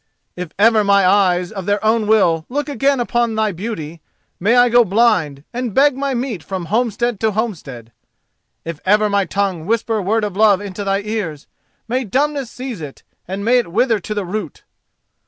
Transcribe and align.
If 0.35 0.51
ever 0.57 0.83
my 0.83 1.05
eyes 1.05 1.51
of 1.51 1.67
their 1.67 1.85
own 1.85 2.07
will 2.07 2.47
look 2.49 2.67
again 2.67 2.99
upon 2.99 3.35
thy 3.35 3.51
beauty, 3.51 4.01
may 4.39 4.55
I 4.55 4.67
go 4.67 4.83
blind 4.83 5.43
and 5.53 5.75
beg 5.75 5.95
my 5.95 6.15
meat 6.15 6.41
from 6.43 6.65
homestead 6.65 7.19
to 7.19 7.33
homestead! 7.33 7.91
If 8.65 8.79
ever 8.83 9.11
my 9.11 9.25
tongue 9.25 9.67
whisper 9.67 10.01
word 10.01 10.23
of 10.23 10.35
love 10.35 10.59
into 10.59 10.83
thy 10.83 11.01
ears, 11.01 11.45
may 11.87 12.03
dumbness 12.03 12.49
seize 12.49 12.81
it, 12.81 13.03
and 13.27 13.45
may 13.45 13.59
it 13.59 13.71
wither 13.71 13.99
to 13.99 14.15
the 14.15 14.25
root!" 14.25 14.63